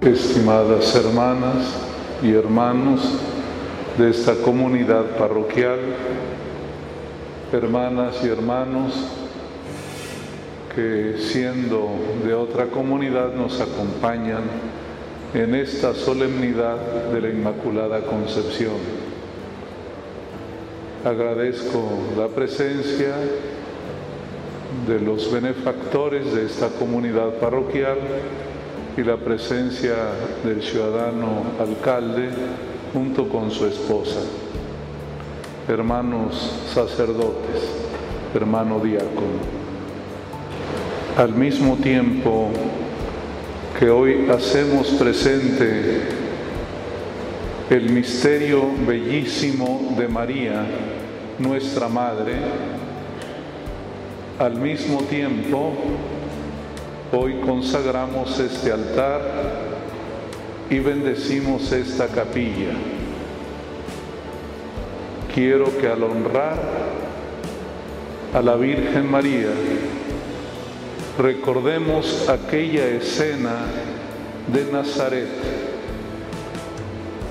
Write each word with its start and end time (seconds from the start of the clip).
estimadas 0.00 0.94
hermanas 0.94 1.74
y 2.22 2.32
hermanos 2.32 3.00
de 3.98 4.10
esta 4.10 4.34
comunidad 4.36 5.04
parroquial, 5.18 5.80
hermanas 7.52 8.14
y 8.22 8.28
hermanos 8.28 8.92
que 10.74 11.16
siendo 11.18 11.96
de 12.24 12.32
otra 12.32 12.66
comunidad 12.66 13.34
nos 13.34 13.60
acompañan 13.60 14.42
en 15.34 15.56
esta 15.56 15.92
solemnidad 15.94 16.76
de 17.12 17.20
la 17.20 17.28
Inmaculada 17.30 18.00
Concepción. 18.02 18.78
Agradezco 21.04 21.82
la 22.16 22.28
presencia 22.28 23.14
de 24.86 25.00
los 25.00 25.32
benefactores 25.32 26.32
de 26.32 26.46
esta 26.46 26.68
comunidad 26.68 27.34
parroquial 27.40 27.98
y 28.98 29.04
la 29.04 29.16
presencia 29.16 29.94
del 30.42 30.60
ciudadano 30.60 31.44
alcalde 31.60 32.30
junto 32.92 33.28
con 33.28 33.48
su 33.48 33.64
esposa. 33.66 34.18
Hermanos 35.68 36.64
sacerdotes, 36.74 37.62
hermano 38.34 38.80
diácono. 38.80 39.38
Al 41.16 41.32
mismo 41.32 41.76
tiempo 41.76 42.50
que 43.78 43.88
hoy 43.88 44.28
hacemos 44.30 44.88
presente 44.88 46.00
el 47.70 47.90
misterio 47.90 48.64
bellísimo 48.84 49.94
de 49.96 50.08
María, 50.08 50.66
nuestra 51.38 51.88
Madre, 51.88 52.34
al 54.40 54.56
mismo 54.56 55.02
tiempo 55.02 55.72
Hoy 57.10 57.40
consagramos 57.42 58.38
este 58.38 58.70
altar 58.70 59.22
y 60.68 60.78
bendecimos 60.78 61.72
esta 61.72 62.06
capilla. 62.08 62.74
Quiero 65.34 65.78
que 65.78 65.88
al 65.88 66.02
honrar 66.02 66.58
a 68.34 68.42
la 68.42 68.56
Virgen 68.56 69.10
María, 69.10 69.48
recordemos 71.16 72.28
aquella 72.28 72.86
escena 72.88 73.56
de 74.52 74.70
Nazaret. 74.70 75.28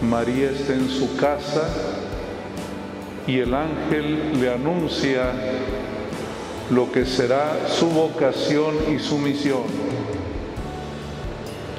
María 0.01 0.49
está 0.49 0.73
en 0.73 0.89
su 0.89 1.15
casa 1.17 1.69
y 3.27 3.37
el 3.41 3.53
ángel 3.53 4.41
le 4.41 4.51
anuncia 4.51 5.33
lo 6.71 6.91
que 6.91 7.05
será 7.05 7.67
su 7.67 7.89
vocación 7.89 8.75
y 8.93 8.99
su 8.99 9.17
misión. 9.17 9.63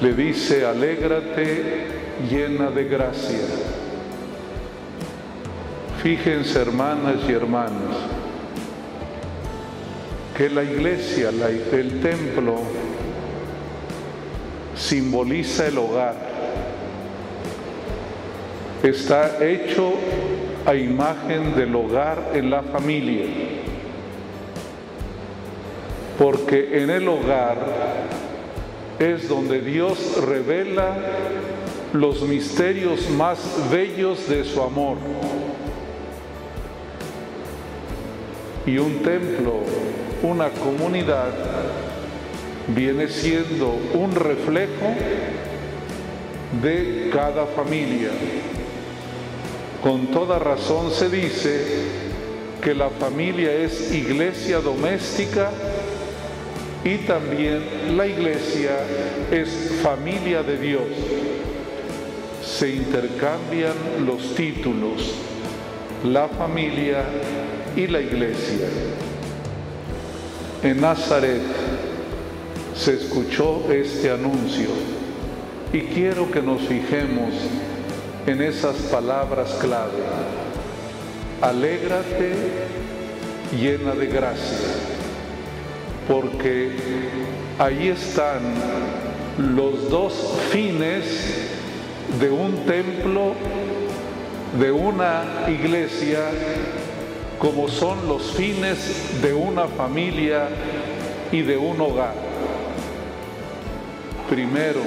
Le 0.00 0.14
dice, 0.14 0.64
alégrate 0.64 1.86
llena 2.30 2.70
de 2.70 2.84
gracia. 2.84 3.40
Fíjense 6.02 6.60
hermanas 6.60 7.16
y 7.28 7.32
hermanos, 7.32 7.96
que 10.36 10.48
la 10.48 10.62
iglesia, 10.62 11.30
el 11.30 12.00
templo, 12.00 12.60
simboliza 14.76 15.66
el 15.66 15.78
hogar. 15.78 16.14
Está 18.84 19.44
hecho 19.44 19.92
a 20.64 20.76
imagen 20.76 21.56
del 21.56 21.74
hogar 21.74 22.30
en 22.34 22.48
la 22.48 22.62
familia 22.62 23.57
porque 26.18 26.82
en 26.82 26.90
el 26.90 27.06
hogar 27.06 27.56
es 28.98 29.28
donde 29.28 29.60
Dios 29.60 30.20
revela 30.26 30.96
los 31.92 32.22
misterios 32.22 33.08
más 33.10 33.38
bellos 33.70 34.28
de 34.28 34.44
su 34.44 34.60
amor. 34.60 34.96
Y 38.66 38.78
un 38.78 39.02
templo, 39.02 39.60
una 40.22 40.50
comunidad, 40.50 41.32
viene 42.66 43.08
siendo 43.08 43.78
un 43.94 44.12
reflejo 44.14 44.94
de 46.60 47.10
cada 47.12 47.46
familia. 47.46 48.10
Con 49.82 50.08
toda 50.08 50.40
razón 50.40 50.90
se 50.90 51.08
dice 51.08 51.64
que 52.60 52.74
la 52.74 52.90
familia 52.90 53.52
es 53.52 53.94
iglesia 53.94 54.58
doméstica 54.58 55.52
y 56.84 56.98
también 56.98 57.96
la 57.96 58.06
iglesia 58.06 58.70
es 59.30 59.72
familia 59.82 60.42
de 60.42 60.56
Dios. 60.58 60.82
Se 62.44 62.70
intercambian 62.70 63.74
los 64.06 64.34
títulos, 64.34 65.14
la 66.04 66.28
familia 66.28 67.02
y 67.76 67.86
la 67.86 68.00
iglesia. 68.00 68.68
En 70.62 70.80
Nazaret 70.80 71.42
se 72.74 72.94
escuchó 72.94 73.70
este 73.70 74.10
anuncio 74.10 74.68
y 75.72 75.80
quiero 75.80 76.30
que 76.30 76.40
nos 76.40 76.62
fijemos 76.62 77.34
en 78.26 78.40
esas 78.40 78.76
palabras 78.76 79.56
clave. 79.60 80.02
Alégrate 81.40 82.34
llena 83.52 83.94
de 83.94 84.06
gracia 84.06 84.97
porque 86.08 86.72
ahí 87.58 87.88
están 87.88 88.40
los 89.36 89.90
dos 89.90 90.38
fines 90.50 91.04
de 92.18 92.30
un 92.30 92.64
templo, 92.64 93.34
de 94.58 94.72
una 94.72 95.44
iglesia, 95.46 96.20
como 97.38 97.68
son 97.68 98.08
los 98.08 98.32
fines 98.32 99.20
de 99.20 99.34
una 99.34 99.68
familia 99.68 100.48
y 101.30 101.42
de 101.42 101.58
un 101.58 101.78
hogar. 101.80 102.14
Primero, 104.30 104.80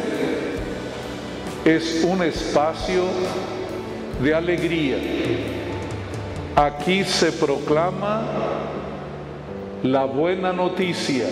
es 1.63 2.03
un 2.03 2.23
espacio 2.23 3.03
de 4.23 4.33
alegría. 4.33 4.97
Aquí 6.55 7.03
se 7.03 7.31
proclama 7.31 8.60
la 9.83 10.05
buena 10.05 10.53
noticia, 10.53 11.25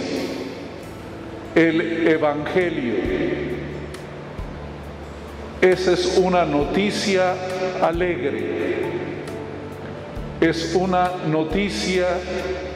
el 1.53 2.07
Evangelio. 2.07 2.95
Esa 5.61 5.93
es 5.93 6.17
una 6.17 6.45
noticia 6.45 7.35
alegre, 7.81 8.43
es 10.41 10.73
una 10.73 11.11
noticia 11.27 12.07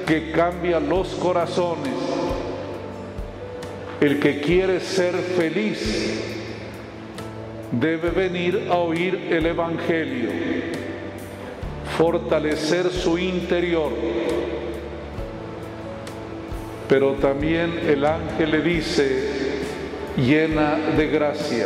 que 0.06 0.32
cambia 0.32 0.80
los 0.80 1.10
corazones. 1.10 1.94
El 4.02 4.20
que 4.20 4.42
quiere 4.42 4.82
ser 4.82 5.16
feliz 5.16 6.20
debe 7.72 8.10
venir 8.10 8.68
a 8.70 8.76
oír 8.76 9.30
el 9.32 9.46
Evangelio, 9.46 10.30
fortalecer 11.98 12.92
su 12.92 13.18
interior 13.18 14.23
pero 16.94 17.14
también 17.14 17.80
el 17.88 18.06
ángel 18.06 18.52
le 18.52 18.62
dice, 18.62 19.30
llena 20.16 20.76
de 20.96 21.08
gracia. 21.08 21.66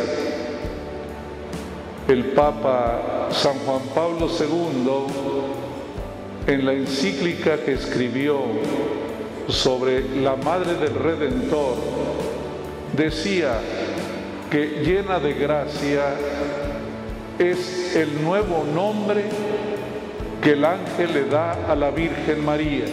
El 2.08 2.24
Papa 2.28 3.28
San 3.30 3.58
Juan 3.58 3.82
Pablo 3.94 4.26
II, 4.26 4.90
en 6.46 6.64
la 6.64 6.72
encíclica 6.72 7.58
que 7.58 7.74
escribió 7.74 8.38
sobre 9.48 10.16
la 10.16 10.34
Madre 10.36 10.76
del 10.76 10.94
Redentor, 10.94 11.76
decía 12.96 13.52
que 14.50 14.82
llena 14.82 15.20
de 15.20 15.34
gracia 15.34 16.04
es 17.38 17.94
el 17.94 18.24
nuevo 18.24 18.64
nombre 18.74 19.24
que 20.42 20.52
el 20.52 20.64
ángel 20.64 21.12
le 21.12 21.24
da 21.24 21.52
a 21.70 21.74
la 21.74 21.90
Virgen 21.90 22.42
María 22.42 22.86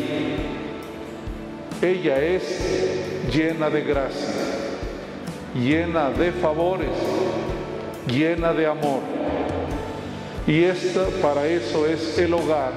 ella 1.86 2.20
es 2.20 2.44
llena 3.34 3.70
de 3.70 3.82
gracia, 3.82 4.34
llena 5.54 6.10
de 6.10 6.32
favores, 6.32 6.90
llena 8.08 8.54
de 8.54 8.66
amor. 8.66 9.02
Y 10.48 10.64
esta 10.64 11.08
para 11.22 11.48
eso 11.48 11.86
es 11.88 12.18
el 12.20 12.34
hogar 12.34 12.72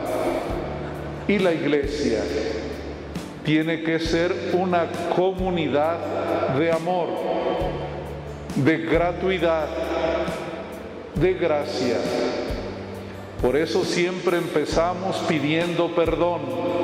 y 1.26 1.38
la 1.38 1.52
iglesia. 1.52 2.22
Tiene 3.44 3.82
que 3.82 3.98
ser 3.98 4.34
una 4.52 4.86
comunidad 5.14 5.98
de 6.58 6.70
amor, 6.70 7.08
de 8.56 8.78
gratuidad, 8.78 9.68
de 11.14 11.34
gracia. 11.34 11.96
Por 13.40 13.56
eso 13.56 13.84
siempre 13.84 14.36
empezamos 14.36 15.16
pidiendo 15.28 15.94
perdón 15.94 16.77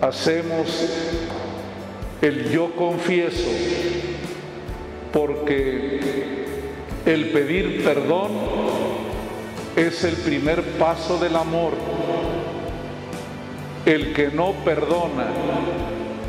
hacemos 0.00 0.88
el 2.22 2.50
yo 2.50 2.74
confieso 2.74 3.48
porque 5.12 6.00
el 7.06 7.30
pedir 7.30 7.82
perdón 7.84 8.30
es 9.76 10.04
el 10.04 10.14
primer 10.16 10.62
paso 10.78 11.18
del 11.18 11.36
amor. 11.36 11.72
El 13.86 14.12
que 14.12 14.28
no 14.28 14.52
perdona, 14.64 15.28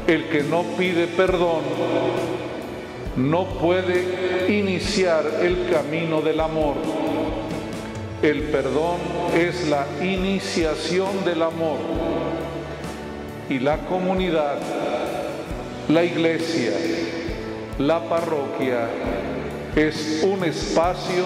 el 0.08 0.30
que 0.30 0.44
no 0.44 0.64
pide 0.78 1.08
perdón, 1.08 1.62
no 3.18 3.46
puede 3.46 4.48
iniciar 4.50 5.26
el 5.42 5.70
camino 5.70 6.22
del 6.22 6.40
amor. 6.40 6.76
El 8.22 8.44
perdón 8.44 8.98
es 9.36 9.68
la 9.68 9.86
iniciación 10.02 11.26
del 11.26 11.42
amor 11.42 12.11
y 13.52 13.60
la 13.60 13.80
comunidad, 13.80 14.56
la 15.90 16.06
iglesia, 16.06 16.72
la 17.80 18.00
parroquia 18.08 18.88
es 19.76 20.24
un 20.24 20.46
espacio 20.46 21.26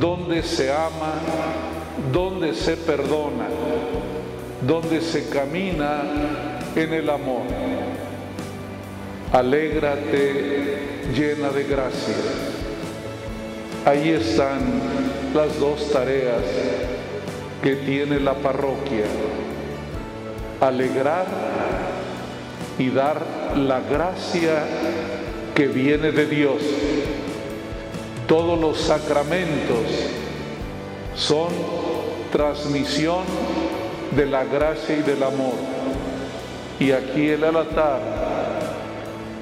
donde 0.00 0.42
se 0.42 0.72
ama, 0.72 1.12
donde 2.10 2.54
se 2.54 2.78
perdona, 2.78 3.46
donde 4.66 5.02
se 5.02 5.28
camina 5.28 6.00
en 6.74 6.94
el 6.94 7.10
amor. 7.10 7.42
Alégrate 9.30 10.78
llena 11.14 11.50
de 11.50 11.64
gracia. 11.64 12.16
Ahí 13.84 14.12
están 14.12 14.60
las 15.34 15.60
dos 15.60 15.92
tareas 15.92 16.42
que 17.62 17.76
tiene 17.76 18.18
la 18.18 18.32
parroquia. 18.32 19.04
Alegrar 20.60 21.26
y 22.78 22.90
dar 22.90 23.20
la 23.56 23.80
gracia 23.80 24.64
que 25.54 25.66
viene 25.68 26.12
de 26.12 26.26
Dios. 26.26 26.62
Todos 28.26 28.60
los 28.60 28.78
sacramentos 28.78 29.86
son 31.16 31.48
transmisión 32.30 33.24
de 34.14 34.26
la 34.26 34.44
gracia 34.44 34.96
y 34.96 35.02
del 35.02 35.22
amor. 35.22 35.54
Y 36.78 36.92
aquí 36.92 37.28
el 37.28 37.44
altar 37.44 38.00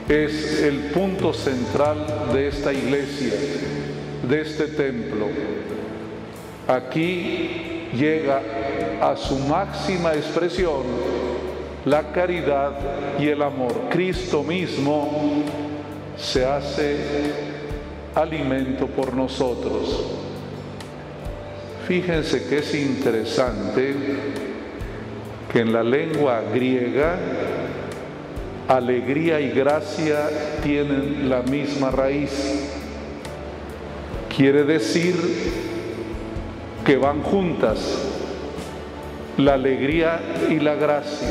es 0.08 0.62
el 0.62 0.90
punto 0.92 1.32
central 1.32 2.30
de 2.32 2.48
esta 2.48 2.72
iglesia, 2.72 3.34
de 4.28 4.40
este 4.40 4.68
templo. 4.68 5.26
Aquí 6.68 7.88
llega 7.94 8.40
a 9.00 9.16
su 9.16 9.38
máxima 9.38 10.14
expresión 10.14 10.82
la 11.84 12.12
caridad 12.12 12.72
y 13.18 13.28
el 13.28 13.42
amor. 13.42 13.72
Cristo 13.90 14.42
mismo 14.42 15.44
se 16.16 16.44
hace 16.44 16.96
alimento 18.14 18.86
por 18.86 19.14
nosotros. 19.14 20.04
Fíjense 21.86 22.48
que 22.48 22.58
es 22.58 22.74
interesante 22.74 23.94
que 25.52 25.60
en 25.60 25.72
la 25.72 25.84
lengua 25.84 26.42
griega 26.52 27.16
alegría 28.66 29.40
y 29.40 29.50
gracia 29.50 30.28
tienen 30.62 31.28
la 31.28 31.42
misma 31.42 31.92
raíz. 31.92 32.32
Quiere 34.34 34.64
decir 34.64 35.14
que 36.84 36.96
van 36.96 37.22
juntas 37.22 38.05
la 39.38 39.54
alegría 39.54 40.20
y 40.48 40.58
la 40.58 40.74
gracia. 40.74 41.28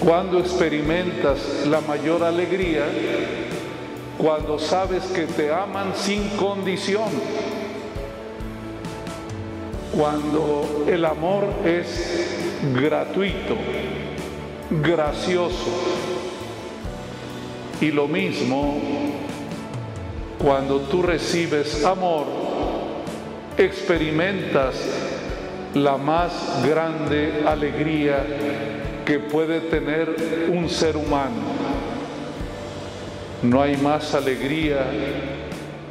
Cuando 0.00 0.38
experimentas 0.38 1.66
la 1.66 1.80
mayor 1.80 2.22
alegría, 2.22 2.84
cuando 4.16 4.58
sabes 4.58 5.04
que 5.04 5.26
te 5.26 5.52
aman 5.52 5.92
sin 5.94 6.28
condición, 6.30 7.08
cuando 9.96 10.84
el 10.88 11.04
amor 11.04 11.44
es 11.64 12.36
gratuito, 12.74 13.56
gracioso. 14.70 15.72
Y 17.80 17.90
lo 17.92 18.08
mismo 18.08 18.80
cuando 20.38 20.80
tú 20.82 21.02
recibes 21.02 21.84
amor, 21.84 22.26
experimentas 23.56 24.74
la 25.82 25.96
más 25.96 26.62
grande 26.66 27.42
alegría 27.46 28.24
que 29.04 29.18
puede 29.18 29.60
tener 29.60 30.48
un 30.50 30.68
ser 30.68 30.96
humano. 30.96 31.42
No 33.42 33.62
hay 33.62 33.76
más 33.76 34.14
alegría 34.14 34.84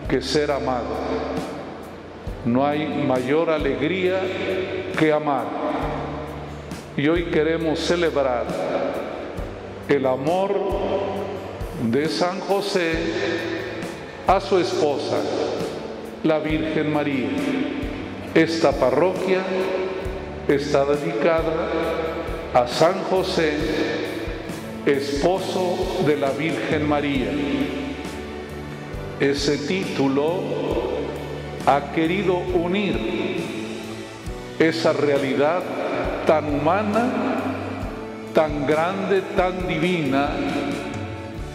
que 0.09 0.21
ser 0.21 0.51
amado. 0.51 0.95
No 2.45 2.65
hay 2.65 2.87
mayor 2.87 3.49
alegría 3.49 4.19
que 4.97 5.11
amar. 5.11 5.45
Y 6.95 7.07
hoy 7.07 7.25
queremos 7.25 7.79
celebrar 7.79 8.45
el 9.87 10.05
amor 10.05 10.53
de 11.89 12.09
San 12.09 12.39
José 12.41 12.93
a 14.25 14.41
su 14.41 14.57
esposa, 14.57 15.17
la 16.23 16.39
Virgen 16.39 16.91
María. 16.91 17.29
Esta 18.37 18.71
parroquia 18.71 19.41
está 20.47 20.85
dedicada 20.85 21.71
a 22.53 22.67
San 22.67 23.01
José, 23.09 23.51
esposo 24.85 26.03
de 26.05 26.17
la 26.17 26.29
Virgen 26.29 26.87
María. 26.87 27.31
Ese 29.19 29.57
título 29.57 30.41
ha 31.65 31.91
querido 31.95 32.37
unir 32.37 33.41
esa 34.59 34.93
realidad 34.93 35.63
tan 36.27 36.45
humana, 36.45 37.09
tan 38.35 38.67
grande, 38.67 39.23
tan 39.35 39.67
divina 39.67 40.29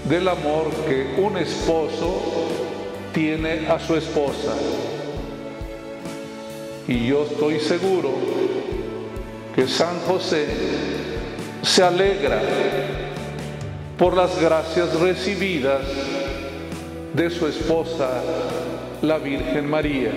del 0.08 0.26
amor 0.26 0.72
que 0.88 1.14
un 1.16 1.36
esposo 1.36 2.48
tiene 3.12 3.68
a 3.68 3.78
su 3.78 3.94
esposa. 3.94 4.52
Y 6.88 7.06
yo 7.06 7.24
estoy 7.24 7.60
seguro 7.60 8.10
que 9.54 9.68
San 9.68 10.00
José 10.00 10.46
se 11.62 11.82
alegra 11.82 12.40
por 13.96 14.16
las 14.16 14.40
gracias 14.40 14.98
recibidas 14.98 15.82
de 17.14 17.30
su 17.30 17.46
esposa, 17.46 18.08
la 19.02 19.18
Virgen 19.18 19.68
María. 19.68 20.10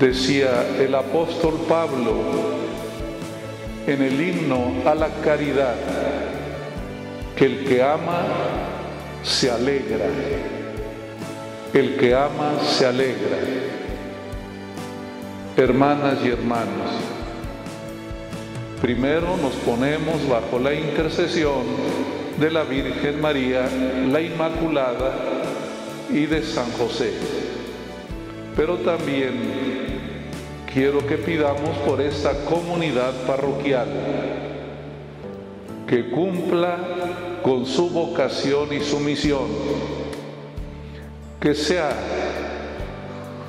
Decía 0.00 0.66
el 0.80 0.94
apóstol 0.94 1.54
Pablo 1.68 2.14
en 3.86 4.02
el 4.02 4.20
himno 4.20 4.72
a 4.86 4.94
la 4.94 5.08
caridad, 5.22 5.76
que 7.36 7.44
el 7.44 7.64
que 7.64 7.82
ama 7.82 8.22
se 9.22 9.50
alegra, 9.50 10.06
el 11.74 11.96
que 11.96 12.14
ama 12.14 12.52
se 12.62 12.86
alegra. 12.86 13.36
Hermanas 15.56 16.18
y 16.24 16.28
hermanos, 16.28 16.90
primero 18.80 19.36
nos 19.36 19.54
ponemos 19.54 20.28
bajo 20.28 20.58
la 20.60 20.72
intercesión 20.72 21.64
de 22.38 22.50
la 22.50 22.62
Virgen 22.62 23.20
María, 23.20 23.68
la 24.10 24.20
Inmaculada 24.20 25.14
y 26.10 26.26
de 26.26 26.42
San 26.42 26.70
José. 26.72 27.12
Pero 28.56 28.76
también 28.78 29.34
quiero 30.72 31.04
que 31.04 31.16
pidamos 31.16 31.76
por 31.86 32.00
esta 32.00 32.44
comunidad 32.44 33.12
parroquial 33.26 33.88
que 35.88 36.10
cumpla 36.10 36.78
con 37.42 37.66
su 37.66 37.90
vocación 37.90 38.72
y 38.72 38.80
su 38.80 39.00
misión, 39.00 39.46
que 41.44 41.54
sea 41.54 41.90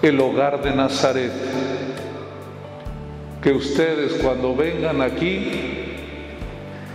el 0.02 0.20
hogar 0.20 0.62
de 0.62 0.76
Nazaret, 0.76 1.32
que 3.42 3.54
ustedes 3.54 4.22
cuando 4.22 4.54
vengan 4.54 5.02
aquí 5.02 5.94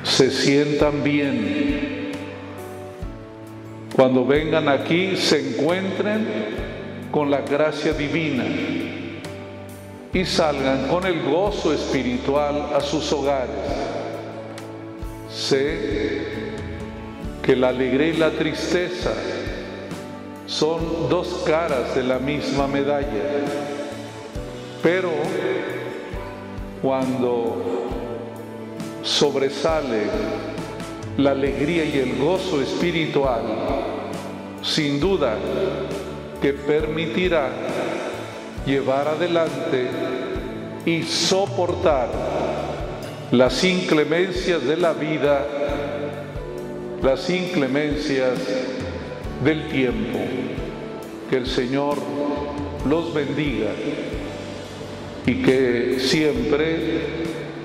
se 0.02 0.30
sientan 0.30 1.02
bien, 1.02 2.10
cuando 3.96 4.26
vengan 4.26 4.68
aquí 4.68 5.16
se 5.16 5.52
encuentren 5.52 6.26
con 7.10 7.30
la 7.30 7.40
gracia 7.40 7.94
divina 7.94 8.44
y 10.12 10.24
salgan 10.26 10.86
con 10.88 11.06
el 11.06 11.22
gozo 11.22 11.72
espiritual 11.72 12.74
a 12.76 12.80
sus 12.82 13.10
hogares. 13.10 13.56
Sé 15.30 16.26
que 17.42 17.56
la 17.56 17.68
alegría 17.70 18.08
y 18.08 18.16
la 18.18 18.32
tristeza 18.32 19.14
son 20.50 21.08
dos 21.08 21.44
caras 21.46 21.94
de 21.94 22.02
la 22.02 22.18
misma 22.18 22.66
medalla, 22.66 23.22
pero 24.82 25.12
cuando 26.82 27.62
sobresale 29.04 30.02
la 31.18 31.30
alegría 31.30 31.84
y 31.84 31.98
el 31.98 32.18
gozo 32.18 32.60
espiritual, 32.60 33.42
sin 34.60 34.98
duda 34.98 35.36
que 36.42 36.52
permitirá 36.52 37.50
llevar 38.66 39.06
adelante 39.06 39.88
y 40.84 41.04
soportar 41.04 42.08
las 43.30 43.62
inclemencias 43.62 44.64
de 44.64 44.76
la 44.76 44.94
vida, 44.94 45.46
las 47.02 47.30
inclemencias 47.30 48.32
del 49.44 49.68
tiempo. 49.68 50.18
Que 51.28 51.36
el 51.36 51.46
Señor 51.46 51.96
los 52.88 53.14
bendiga 53.14 53.70
y 55.26 55.42
que 55.42 55.98
siempre 56.00 57.00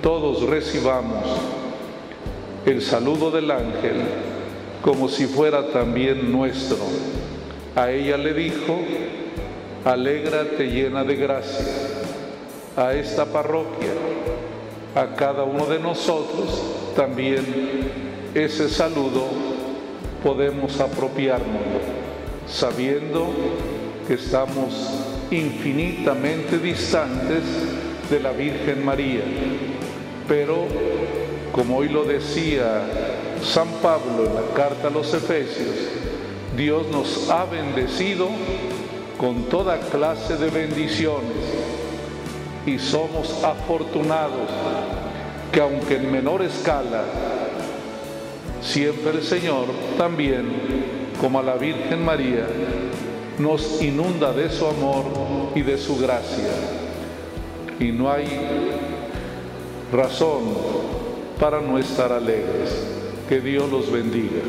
todos 0.02 0.44
recibamos 0.44 1.24
el 2.66 2.82
saludo 2.82 3.32
del 3.32 3.50
ángel 3.50 4.04
como 4.82 5.10
si 5.10 5.26
fuera 5.26 5.72
también 5.72 6.32
nuestro. 6.32 6.78
A 7.76 7.90
ella 7.92 8.18
le 8.18 8.34
dijo, 8.34 8.78
alégrate 9.84 10.68
llena 10.68 11.04
de 11.04 11.16
gracia. 11.16 11.66
A 12.78 12.94
esta 12.94 13.26
parroquia, 13.26 13.90
a 14.96 15.16
cada 15.16 15.44
uno 15.44 15.66
de 15.66 15.80
nosotros, 15.80 16.62
también 16.96 17.46
ese 18.36 18.70
saludo 18.70 19.45
podemos 20.26 20.80
apropiarnos, 20.80 21.62
sabiendo 22.48 23.28
que 24.08 24.16
estamos 24.16 24.74
infinitamente 25.30 26.58
distantes 26.58 27.44
de 28.10 28.20
la 28.20 28.32
Virgen 28.32 28.84
María. 28.84 29.22
Pero, 30.28 30.66
como 31.52 31.78
hoy 31.78 31.90
lo 31.90 32.06
decía 32.06 32.82
San 33.44 33.68
Pablo 33.84 34.26
en 34.26 34.34
la 34.34 34.54
carta 34.56 34.88
a 34.88 34.90
los 34.90 35.14
Efesios, 35.14 35.76
Dios 36.58 36.88
nos 36.92 37.30
ha 37.30 37.46
bendecido 37.46 38.28
con 39.20 39.44
toda 39.44 39.78
clase 39.78 40.38
de 40.38 40.50
bendiciones 40.50 41.38
y 42.66 42.80
somos 42.80 43.44
afortunados 43.44 44.50
que 45.52 45.62
aunque 45.62 45.98
en 45.98 46.12
menor 46.12 46.42
escala, 46.42 47.04
siempre 48.66 49.12
el 49.12 49.24
Señor 49.24 49.68
también, 49.98 50.48
como 51.22 51.40
a 51.40 51.44
la 51.44 51.56
Virgen 51.56 52.04
María, 52.04 52.48
nos 53.38 53.82
inunda 53.82 54.34
de 54.34 54.50
su 54.50 54.66
amor 54.66 55.06
y 55.56 55.62
de 55.62 55.78
su 55.78 55.98
gracia. 55.98 56.52
Y 57.80 57.92
no 57.92 58.12
hay 58.12 58.26
razón 59.92 60.44
para 61.40 61.62
no 61.62 61.78
estar 61.78 62.12
alegres. 62.12 62.94
Que 63.30 63.40
Dios 63.40 63.70
los 63.72 63.92
bendiga. 63.92 64.42